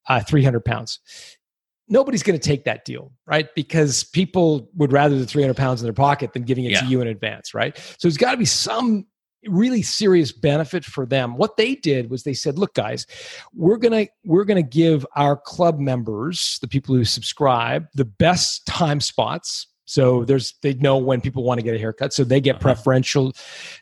[0.10, 1.00] uh, 300 pounds.
[1.88, 3.54] Nobody's going to take that deal, right?
[3.54, 6.80] Because people would rather the 300 pounds in their pocket than giving it yeah.
[6.80, 7.78] to you in advance, right?
[7.78, 9.06] So there's got to be some
[9.48, 11.36] really serious benefit for them.
[11.38, 13.06] What they did was they said look guys
[13.54, 19.00] we're gonna we're gonna give our club members the people who subscribe the best time
[19.00, 19.68] spots.
[19.86, 22.62] So there's they know when people want to get a haircut so they get uh-huh.
[22.62, 23.34] preferential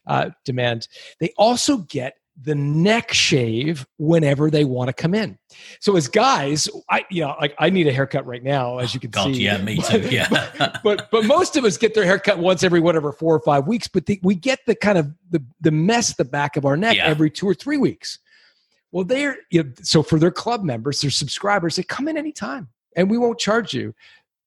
[0.07, 0.87] uh, demand.
[1.19, 5.37] They also get the neck shave whenever they want to come in.
[5.79, 8.99] So as guys, I you know, like I need a haircut right now, as you
[8.99, 9.43] can God, see.
[9.43, 9.99] Yeah, me too.
[10.09, 10.27] Yeah.
[10.57, 13.67] but, but, but most of us get their haircut once every whatever four or five
[13.67, 13.87] weeks.
[13.87, 16.97] But the, we get the kind of the the mess the back of our neck
[16.97, 17.05] yeah.
[17.05, 18.19] every two or three weeks.
[18.91, 22.69] Well, they're you know, so for their club members, their subscribers, they come in anytime,
[22.95, 23.93] and we won't charge you.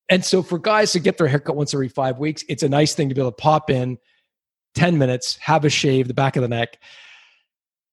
[0.08, 2.94] And so for guys to get their haircut once every five weeks, it's a nice
[2.94, 3.98] thing to be able to pop in
[4.74, 6.78] 10 minutes, have a shave, the back of the neck.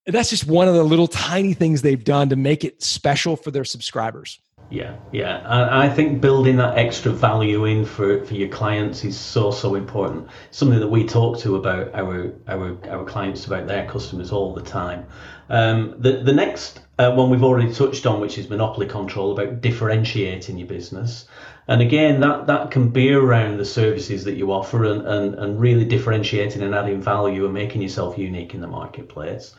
[0.07, 3.51] That's just one of the little tiny things they've done to make it special for
[3.51, 4.39] their subscribers.
[4.71, 5.43] Yeah, yeah.
[5.45, 9.75] I, I think building that extra value in for, for your clients is so, so
[9.75, 10.27] important.
[10.51, 14.61] Something that we talk to about our our, our clients, about their customers all the
[14.61, 15.05] time.
[15.49, 19.59] Um, the, the next uh, one we've already touched on, which is monopoly control, about
[19.59, 21.25] differentiating your business.
[21.67, 25.59] And again, that, that can be around the services that you offer and, and, and
[25.59, 29.53] really differentiating and adding value and making yourself unique in the marketplace.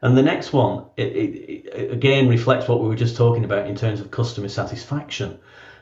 [0.00, 3.66] And the next one, it, it, it again reflects what we were just talking about
[3.66, 5.38] in terms of customer satisfaction.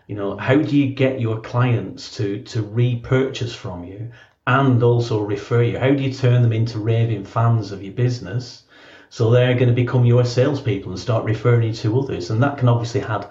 [0.06, 4.12] You know, how do you get your clients to, to repurchase from you
[4.46, 5.78] and also refer you?
[5.78, 8.62] How do you turn them into raving fans of your business?
[9.10, 12.30] So they're going to become your salespeople and start referring you to others.
[12.30, 13.28] And that can obviously add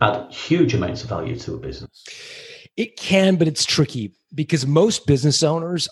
[0.00, 2.04] add huge amounts of value to a business.
[2.76, 5.88] It can, but it's tricky because most business owners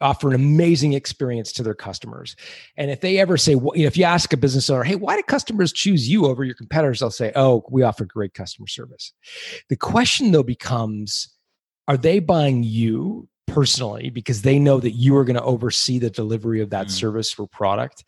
[0.00, 2.36] offer an amazing experience to their customers.
[2.76, 4.96] And if they ever say, well, you know, if you ask a business owner, hey,
[4.96, 7.00] why do customers choose you over your competitors?
[7.00, 9.12] They'll say, oh, we offer great customer service.
[9.68, 11.28] The question, though, becomes
[11.88, 16.10] are they buying you personally because they know that you are going to oversee the
[16.10, 16.90] delivery of that mm.
[16.90, 18.04] service or product?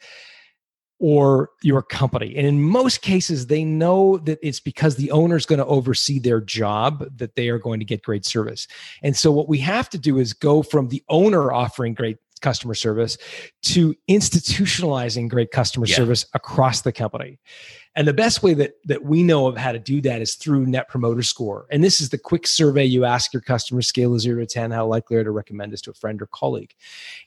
[1.01, 2.35] Or your company.
[2.37, 6.19] And in most cases, they know that it's because the owner is going to oversee
[6.19, 8.67] their job that they are going to get great service.
[9.03, 12.75] And so, what we have to do is go from the owner offering great customer
[12.75, 13.19] service
[13.63, 15.97] to institutionalizing great customer yeah.
[15.97, 17.39] service across the company.
[17.95, 20.67] And the best way that that we know of how to do that is through
[20.67, 21.67] Net Promoter Score.
[21.71, 24.71] And this is the quick survey you ask your customer scale of zero to 10,
[24.71, 26.75] how likely are to recommend this to a friend or colleague.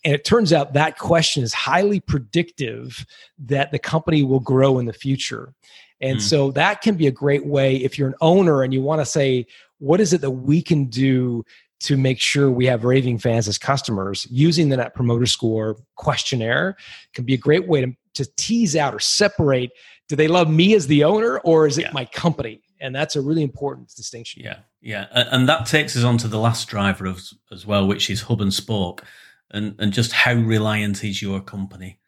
[0.06, 3.06] And it turns out that question is highly predictive
[3.40, 5.54] that the company will grow in the future.
[6.00, 6.22] And mm.
[6.22, 9.06] so that can be a great way if you're an owner and you want to
[9.06, 9.46] say,
[9.80, 11.44] what is it that we can do
[11.82, 14.28] to make sure we have raving fans as customers.
[14.30, 16.76] Using the net promoter score questionnaire
[17.14, 19.72] can be a great way to, to tease out or separate
[20.10, 21.92] do they love me as the owner or is it yeah.
[21.94, 22.62] my company?
[22.82, 24.44] And that's a really important distinction.
[24.44, 25.08] Yeah yeah.
[25.14, 28.42] And that takes us on to the last driver of, as well which is hub
[28.42, 29.04] and spoke
[29.52, 32.00] and and just how reliant is your company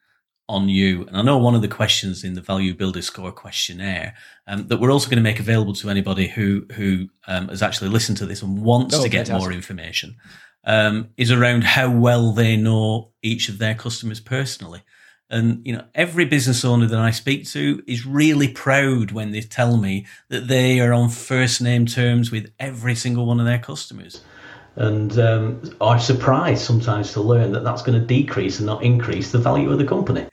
[0.49, 1.05] on you.
[1.07, 4.15] And I know one of the questions in the Value Builder Score questionnaire
[4.47, 7.89] um, that we're also going to make available to anybody who who um, has actually
[7.89, 9.41] listened to this and wants oh, to get fantastic.
[9.41, 10.15] more information
[10.65, 14.81] um, is around how well they know each of their customers personally.
[15.29, 19.41] And you know, every business owner that I speak to is really proud when they
[19.41, 23.59] tell me that they are on first name terms with every single one of their
[23.59, 24.21] customers
[24.75, 29.31] and um, are surprised sometimes to learn that that's going to decrease and not increase
[29.31, 30.27] the value of the company.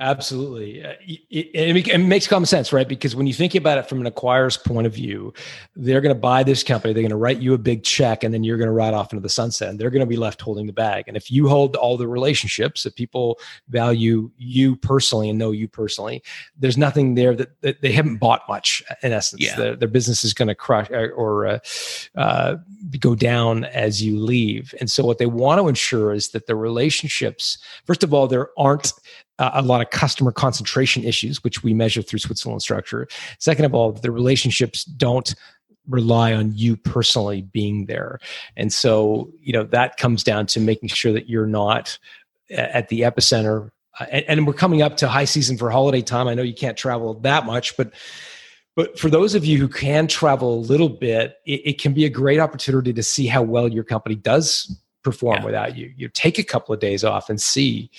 [0.00, 0.84] Absolutely.
[0.84, 2.86] Uh, it, it, it, makes common sense, right?
[2.86, 5.32] Because when you think about it from an acquirer's point of view,
[5.74, 8.32] they're going to buy this company, they're going to write you a big check, and
[8.32, 10.40] then you're going to ride off into the sunset, and they're going to be left
[10.40, 11.04] holding the bag.
[11.08, 15.66] And if you hold all the relationships that people value you personally and know you
[15.66, 16.22] personally,
[16.56, 19.42] there's nothing there that, that they haven't bought much, in essence.
[19.42, 19.56] Yeah.
[19.56, 21.58] Their, their business is going to crush uh, or uh,
[22.14, 22.56] uh,
[23.00, 24.74] go down as you leave.
[24.78, 28.50] And so, what they want to ensure is that the relationships, first of all, there
[28.56, 28.92] aren't
[29.38, 33.06] uh, a lot of customer concentration issues, which we measure through Switzerland structure.
[33.38, 35.34] Second of all, the relationships don't
[35.88, 38.18] rely on you personally being there.
[38.56, 41.98] And so, you know, that comes down to making sure that you're not
[42.50, 43.70] at the epicenter.
[43.98, 46.28] Uh, and, and we're coming up to high season for holiday time.
[46.28, 47.92] I know you can't travel that much, but
[48.76, 52.04] but for those of you who can travel a little bit, it, it, can be
[52.04, 54.72] a great opportunity to see how well your company does
[55.02, 55.44] perform yeah.
[55.44, 55.92] without you.
[55.96, 57.90] You take a couple of days off and see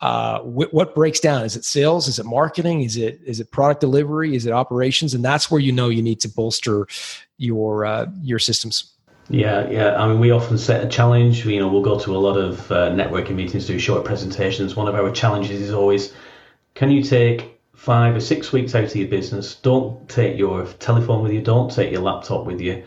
[0.00, 1.44] uh, wh- what breaks down.
[1.44, 2.08] Is it sales?
[2.08, 2.82] Is it marketing?
[2.82, 4.34] Is it is it product delivery?
[4.34, 5.14] Is it operations?
[5.14, 6.86] And that's where you know you need to bolster
[7.38, 8.92] your uh, your systems.
[9.28, 9.96] Yeah, yeah.
[9.96, 11.44] I mean, we often set a challenge.
[11.44, 14.76] You know, we'll go to a lot of uh, networking meetings, do short presentations.
[14.76, 16.14] One of our challenges is always,
[16.74, 19.56] can you take five or six weeks out of your business?
[19.56, 21.42] Don't take your telephone with you.
[21.42, 22.84] Don't take your laptop with you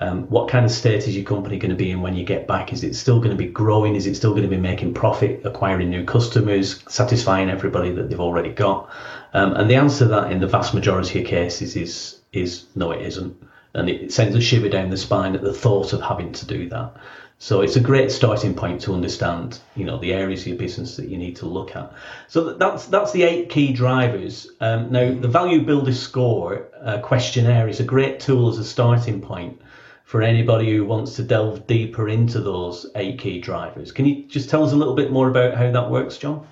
[0.00, 2.46] um, what kind of state is your company going to be in when you get
[2.46, 2.72] back?
[2.72, 3.96] Is it still going to be growing?
[3.96, 8.20] Is it still going to be making profit, acquiring new customers, satisfying everybody that they've
[8.20, 8.88] already got?
[9.34, 12.92] Um, and the answer to that, in the vast majority of cases, is is no,
[12.92, 13.36] it isn't.
[13.74, 16.68] and it sends a shiver down the spine at the thought of having to do
[16.68, 16.94] that.
[17.40, 20.96] So it's a great starting point to understand, you know, the areas of your business
[20.96, 21.92] that you need to look at.
[22.26, 24.48] So that's that's the eight key drivers.
[24.60, 29.20] Um, now, the Value Builder Score uh, questionnaire is a great tool as a starting
[29.20, 29.60] point
[30.08, 33.92] for anybody who wants to delve deeper into those eight key drivers.
[33.92, 36.46] Can you just tell us a little bit more about how that works, John?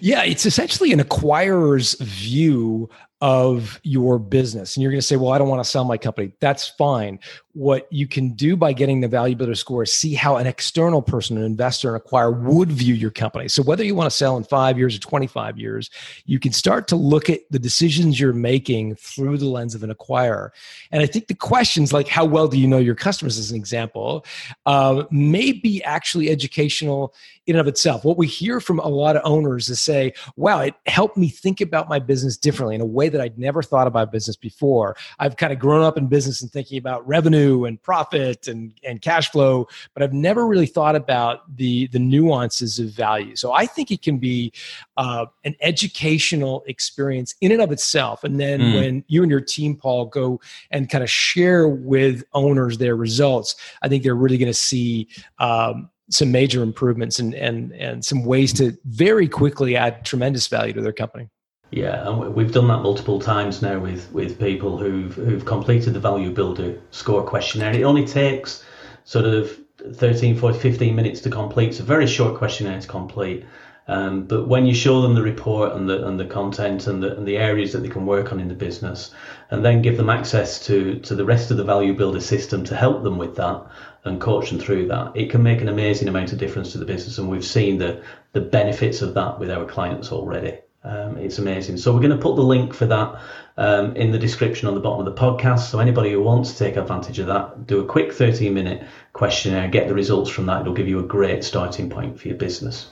[0.00, 2.90] Yeah, it's essentially an acquirer's view
[3.22, 4.74] of your business.
[4.76, 6.32] And you're going to say, well, I don't want to sell my company.
[6.40, 7.20] That's fine.
[7.52, 11.02] What you can do by getting the value builder score is see how an external
[11.02, 13.46] person, an investor, an acquirer would view your company.
[13.46, 15.88] So whether you want to sell in five years or 25 years,
[16.24, 19.94] you can start to look at the decisions you're making through the lens of an
[19.94, 20.48] acquirer.
[20.90, 23.56] And I think the questions like how well do you know your customers, as an
[23.56, 24.26] example,
[24.66, 27.14] uh, may be actually educational
[27.46, 28.04] in and of itself.
[28.04, 31.60] What we hear from a lot of owners is say, wow, it helped me think
[31.60, 34.96] about my business differently in a way that I'd never thought about business before.
[35.18, 39.00] I've kind of grown up in business and thinking about revenue and profit and, and
[39.00, 43.36] cash flow, but I've never really thought about the, the nuances of value.
[43.36, 44.52] So I think it can be
[44.96, 48.24] uh, an educational experience in and of itself.
[48.24, 48.74] And then mm.
[48.74, 53.56] when you and your team, Paul, go and kind of share with owners their results,
[53.82, 58.24] I think they're really going to see um, some major improvements and and and some
[58.24, 61.28] ways to very quickly add tremendous value to their company.
[61.72, 66.00] Yeah, and we've done that multiple times now with, with people who've who've completed the
[66.00, 67.72] value builder score questionnaire.
[67.72, 68.62] It only takes
[69.04, 69.58] sort of
[69.94, 71.70] 13, 14, 15 minutes to complete.
[71.70, 73.46] It's a very short questionnaire to complete.
[73.88, 77.16] Um, but when you show them the report and the and the content and the
[77.16, 79.14] and the areas that they can work on in the business,
[79.50, 82.76] and then give them access to to the rest of the value builder system to
[82.76, 83.64] help them with that
[84.04, 86.84] and coach them through that, it can make an amazing amount of difference to the
[86.84, 87.16] business.
[87.16, 90.58] And we've seen the the benefits of that with our clients already.
[90.84, 91.76] Um, it's amazing.
[91.76, 93.20] So we're going to put the link for that
[93.56, 95.70] um, in the description on the bottom of the podcast.
[95.70, 99.68] So anybody who wants to take advantage of that, do a quick 13 minute questionnaire,
[99.68, 100.62] get the results from that.
[100.62, 102.88] It'll give you a great starting point for your business.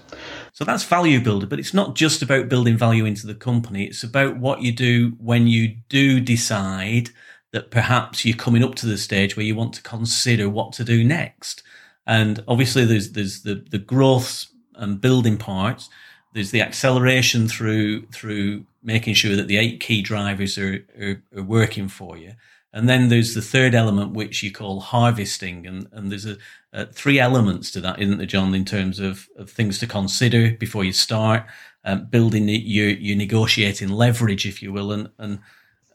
[0.53, 3.85] So that's value builder, but it's not just about building value into the company.
[3.85, 7.11] It's about what you do when you do decide
[7.53, 10.85] that perhaps you're coming up to the stage where you want to consider what to
[10.85, 11.65] do next.
[12.07, 15.89] And obviously there's there's the, the growth and building parts
[16.33, 21.43] there's the acceleration through through making sure that the eight key drivers are, are, are,
[21.43, 22.33] working for you.
[22.73, 25.67] And then there's the third element, which you call harvesting.
[25.67, 26.37] And, and there's a,
[26.73, 30.53] a three elements to that, isn't there, John, in terms of, of things to consider
[30.53, 31.45] before you start,
[31.85, 35.41] um, building your, your negotiating leverage, if you will, and, and,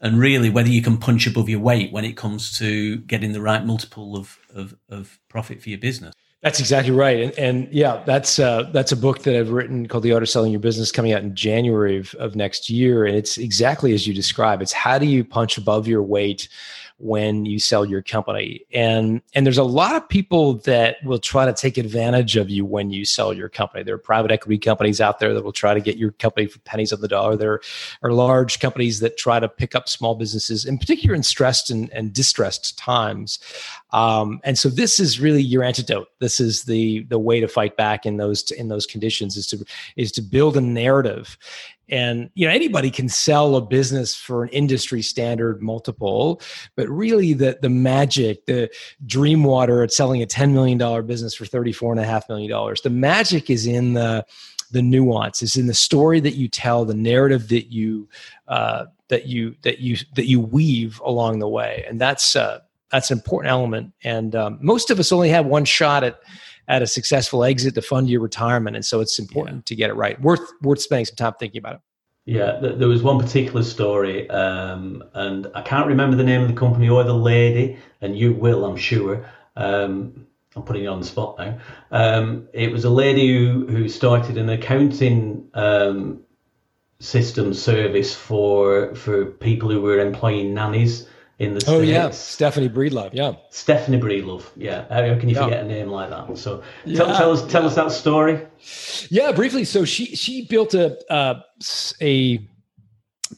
[0.00, 3.40] and really whether you can punch above your weight when it comes to getting the
[3.40, 6.14] right multiple of, of, of profit for your business.
[6.46, 10.04] That's exactly right, and, and yeah, that's uh, that's a book that I've written called
[10.04, 13.16] "The Art of Selling Your Business," coming out in January of, of next year, and
[13.16, 14.62] it's exactly as you describe.
[14.62, 16.48] It's how do you punch above your weight
[16.98, 18.62] when you sell your company.
[18.72, 22.64] And and there's a lot of people that will try to take advantage of you
[22.64, 23.84] when you sell your company.
[23.84, 26.58] There are private equity companies out there that will try to get your company for
[26.60, 27.36] pennies on the dollar.
[27.36, 27.60] There
[28.02, 31.90] are large companies that try to pick up small businesses in particular in stressed and,
[31.92, 33.38] and distressed times.
[33.92, 36.08] Um, and so this is really your antidote.
[36.18, 39.64] This is the the way to fight back in those in those conditions is to
[39.96, 41.36] is to build a narrative
[41.88, 46.40] and you know anybody can sell a business for an industry standard multiple
[46.74, 48.68] but really the the magic the
[49.06, 53.94] dream water at selling a $10 million business for $34.5 million the magic is in
[53.94, 54.24] the
[54.70, 58.08] the nuance is in the story that you tell the narrative that you
[58.48, 61.84] uh, that you that you that you weave along the way.
[61.88, 63.92] And that's uh, that's an important element.
[64.04, 66.20] And um, most of us only have one shot at
[66.68, 68.76] at a successful exit to fund your retirement.
[68.76, 69.62] And so it's important yeah.
[69.66, 70.20] to get it right.
[70.20, 71.80] Worth worth spending some time thinking about it.
[72.26, 76.54] Yeah, there was one particular story, um, and I can't remember the name of the
[76.54, 79.24] company or the lady, and you will, I'm sure.
[79.54, 80.26] Um,
[80.56, 81.58] I'm putting you on the spot now.
[81.92, 86.22] Um, it was a lady who, who started an accounting um,
[86.98, 91.06] system service for for people who were employing nannies
[91.38, 91.90] in the oh States.
[91.90, 93.32] yeah stephanie breedlove yeah.
[93.50, 94.86] Stephanie breedlove yeah.
[94.88, 95.64] How can you forget yeah.
[95.64, 97.68] a name like that so yeah, tell, tell, us tell yeah.
[97.68, 98.46] us that story.
[99.10, 99.64] Yeah briefly.
[99.64, 101.40] So she she built a uh,
[102.00, 102.46] a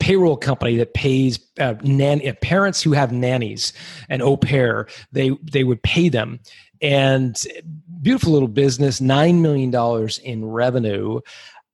[0.00, 3.72] payroll company that pays uh, nan- uh, parents who have nannies
[4.08, 4.86] and au pair.
[5.12, 6.40] They they would pay them.
[6.80, 7.36] And
[8.00, 11.20] beautiful little business nine million dollars in revenue.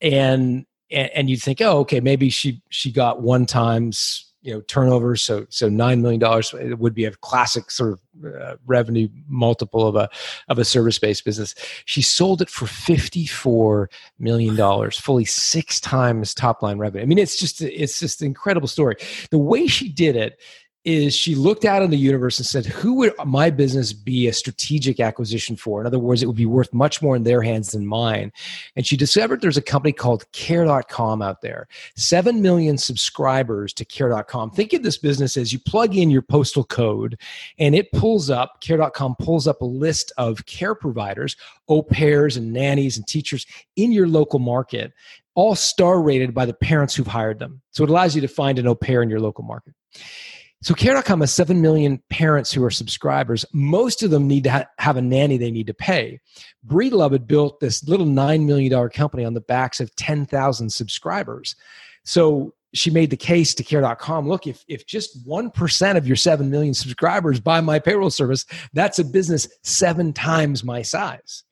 [0.01, 4.61] And and, and you'd think oh okay maybe she she got one times you know
[4.61, 5.17] turnover.
[5.17, 9.97] So so nine million dollars would be a classic sort of uh, revenue multiple of
[9.97, 10.09] a
[10.49, 11.55] of a service based business.
[11.87, 17.03] She sold it for 54 million dollars fully six times top line revenue.
[17.03, 18.97] I mean it's just it's just an incredible story.
[19.31, 20.39] The way she did it
[20.85, 24.35] is she looked out in the universe and said, Who would my business be a
[24.35, 25.81] strategic acquisition for?
[25.81, 28.31] In other words, it would be worth much more in their hands than mine.
[28.77, 31.69] And she discovered there's a company called care.com out there.
[31.97, 34.51] Seven million subscribers to care.com.
[34.51, 37.19] Think of this business as you plug in your postal code
[37.59, 41.35] and it pulls up, care.com pulls up a list of care providers,
[41.69, 44.93] au pairs and nannies and teachers in your local market
[45.35, 47.61] all star rated by the parents who've hired them.
[47.73, 49.75] So it allows you to find an au pair in your local market.
[50.63, 53.45] So Care.com has 7 million parents who are subscribers.
[53.53, 56.21] Most of them need to ha- have a nanny they need to pay.
[56.67, 61.55] Breedlove had built this little $9 million company on the backs of 10,000 subscribers.
[62.05, 66.51] So she made the case to care.com look if, if just 1% of your 7
[66.51, 71.45] million subscribers buy my payroll service that's a business seven times my size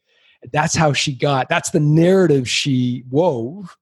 [0.52, 3.76] that's how she got that's the narrative she wove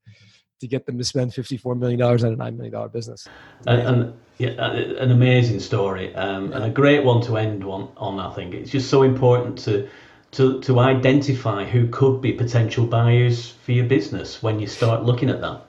[0.61, 3.29] to get them to spend $54 million on a $9 million business
[3.67, 7.93] and, and yeah, uh, an amazing story um, and a great one to end on,
[7.99, 8.19] on.
[8.19, 9.87] I think it's just so important to
[10.33, 15.29] to to identify who could be potential buyers for your business when you start looking
[15.29, 15.67] at that.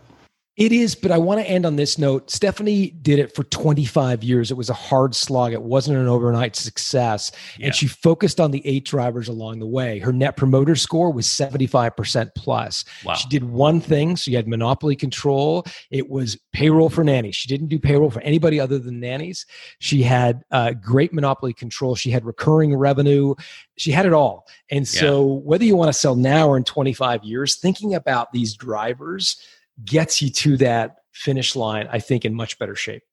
[0.58, 2.30] It is, but I want to end on this note.
[2.30, 4.52] Stephanie did it for 25 years.
[4.52, 5.54] It was a hard slog.
[5.54, 7.32] It wasn't an overnight success.
[7.58, 7.68] Yeah.
[7.68, 10.00] And she focused on the eight drivers along the way.
[10.00, 12.84] Her net promoter score was 75% plus.
[13.06, 13.14] Wow.
[13.14, 14.18] She did one thing.
[14.18, 15.66] So you had monopoly control.
[15.90, 17.36] It was payroll for nannies.
[17.36, 19.46] She didn't do payroll for anybody other than nannies.
[19.80, 21.96] She had uh, great monopoly control.
[21.96, 23.36] She had recurring revenue.
[23.78, 24.48] She had it all.
[24.70, 25.40] And so, yeah.
[25.44, 29.38] whether you want to sell now or in 25 years, thinking about these drivers
[29.86, 33.04] gets you to that finish line, I think, in much better shape.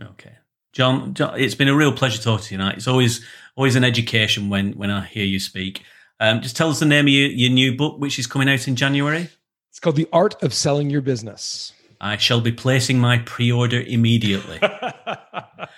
[0.00, 0.32] Okay.
[0.72, 2.76] John, John, it's been a real pleasure talking to you tonight.
[2.76, 3.24] It's always
[3.56, 5.82] always an education when when I hear you speak.
[6.20, 8.66] Um, just tell us the name of your, your new book, which is coming out
[8.66, 9.28] in January.
[9.70, 11.72] It's called The Art of Selling Your Business.
[12.00, 14.58] I shall be placing my pre-order immediately.
[14.62, 15.68] well,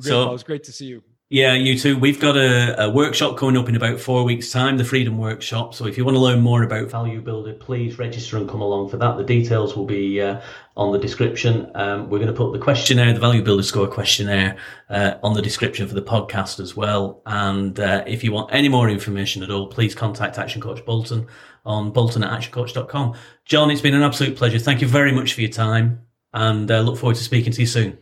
[0.00, 1.02] so, it was great to see you.
[1.28, 1.98] Yeah, you too.
[1.98, 5.74] We've got a, a, workshop coming up in about four weeks' time, the Freedom Workshop.
[5.74, 8.90] So if you want to learn more about Value Builder, please register and come along
[8.90, 9.16] for that.
[9.16, 10.40] The details will be uh,
[10.76, 11.68] on the description.
[11.74, 14.56] Um, we're going to put the questionnaire, the Value Builder Score questionnaire,
[14.88, 17.22] uh, on the description for the podcast as well.
[17.26, 21.26] And uh, if you want any more information at all, please contact Action Coach Bolton
[21.64, 23.16] on bolton at actioncoach.com.
[23.44, 24.60] John, it's been an absolute pleasure.
[24.60, 27.66] Thank you very much for your time and uh, look forward to speaking to you
[27.66, 27.98] soon.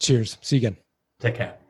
[0.00, 0.36] Cheers.
[0.40, 0.76] See you again.
[1.20, 1.65] Take care.